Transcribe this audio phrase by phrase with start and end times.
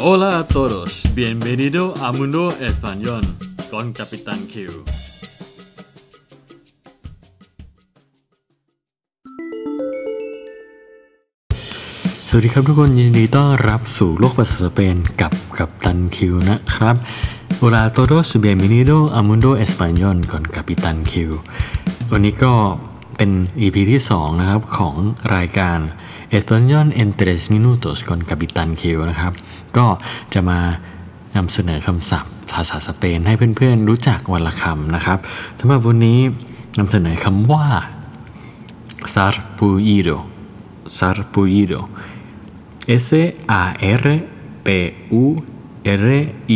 [0.00, 3.22] Hola a todos, bienvenido a Mundo Español
[3.68, 4.54] con Capitán Q.
[12.28, 16.96] สวัสดีครับทุกคนยินดีต้อนรับสู่โลกภาษาสเปนกับกับตันคิวนะครับ
[17.60, 21.12] Hola a todos bienvenido a Mundo Español con Capitan Q
[22.12, 22.52] วันนี้ก็
[23.18, 23.30] เป็น
[23.60, 24.94] EP ที่ 2 นะครับ ของ
[25.34, 25.78] รายการ
[26.36, 29.32] Español en 3 minutos con Capitan Q นะครับ
[29.76, 29.86] ก็
[30.34, 30.60] จะมา
[31.36, 35.18] นำเสนอคำศัพท์ภาษาสเปนให้เพื่อนๆ รู้จักวันละคำนะครับ
[35.60, 36.20] สำหรับวันนี้
[36.78, 37.66] นำเสนอคำว่า
[39.14, 40.16] sarpullido
[40.98, 41.80] sarpullido
[43.06, 43.08] S
[43.60, 43.64] A
[44.02, 44.04] R
[44.66, 44.68] P
[45.22, 45.24] U
[46.02, 46.04] R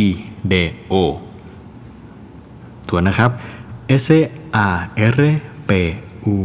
[0.05, 0.07] I
[0.51, 0.53] D
[0.91, 0.93] O
[2.89, 3.31] ตัวนะครับ
[4.03, 4.05] S
[4.65, 4.67] A
[5.15, 5.19] R
[5.69, 5.71] P
[6.35, 6.37] U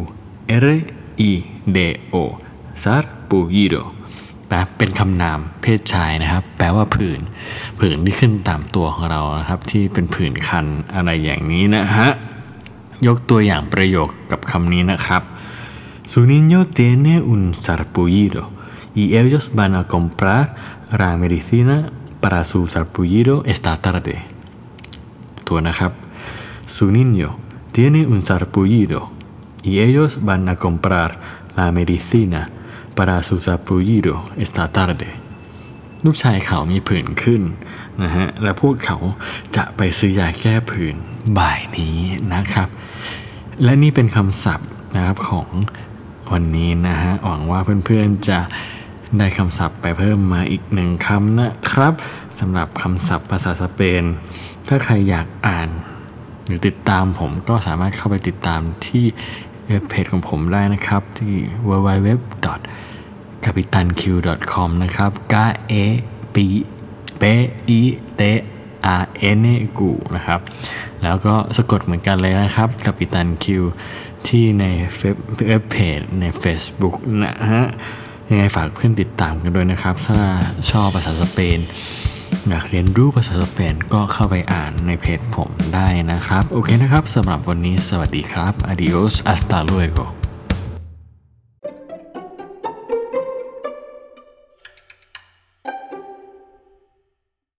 [0.65, 0.67] R
[1.31, 1.33] I
[1.77, 1.79] D
[2.15, 2.17] O
[2.83, 3.83] sarpullido
[4.49, 7.21] แปลเป็นคำนามเพศชายนะครับ แปลว่าผื่น
[7.79, 12.09] ผื่นที่ขึ้นตามตัวของเรานะครับ ที่เป็นผื่นคันอะไรอย่างนี้นะฮะ
[13.07, 15.23] ยกตัวอย่างประโยคกับคำนี้นะครับ
[16.13, 18.43] Su niño tiene un sarpullido
[19.01, 20.45] y ellos van a comprar
[21.01, 21.77] la medicina
[22.23, 24.17] para su sarpullido esta tarde
[25.49, 25.93] ตัวนะครับ
[26.75, 27.29] Su niño
[27.77, 29.01] tiene un sarpullido
[29.73, 31.11] y ellos van a comprar
[31.59, 32.41] la medicina
[32.97, 35.11] para su sarpullido esta tarde
[36.05, 37.43] ลูกชายเขามีผื่นขึ้น
[38.03, 38.97] นะฮะและพวกเขา
[39.57, 40.97] จะไปซื้อยาแก้ผื่น
[41.39, 41.99] บ่ายนี้
[42.35, 42.69] นะครับ
[43.65, 45.49] และนี่เป็นคำศัพท์นะครับของ
[46.33, 48.41] วันนี้นะฮะหวังว่าเพื่อนๆจะ
[49.19, 51.95] ได้คำศัพท์ไปเพิ่มมาอีกหนึ่งคำนะครับ
[52.41, 54.03] สำหรับคำศัพท์ภาษาสเปน
[54.69, 55.69] ถ้าใครอยากอ่าน
[56.47, 59.05] หรือติดตามผมก็สามารถเข้าไปติดตามที่
[59.69, 61.35] เว็บเพจของผมได้นะครับ ที่
[61.69, 62.17] www
[63.45, 65.73] capitanq.com นะครับกาเอ
[66.35, 66.47] ปี
[67.19, 67.23] เป
[67.69, 67.81] อี
[68.15, 68.23] เต
[68.85, 69.47] อาเอเน
[69.79, 70.41] กูนะครับ
[71.03, 73.47] แล้วก็สะกดเหมือนกันเลยนะครับ Capitan Q
[74.29, 74.65] ที่ใน
[75.49, 77.65] เว็บเพจใน Facebook นะฮะ
[78.29, 80.21] ยังไงฝากเพื่อนติดตามกันด้วยนะครับ ถ้า
[80.71, 81.59] ชอบภาษาสเปน
[82.51, 90.18] อยากเรียนรู้ภาษาสเปนก็เข้าไปอ่านในเพจผมได้นะครับ โอเคนะครับสำหรับวันนี้สวัสดีครับ adios hasta luego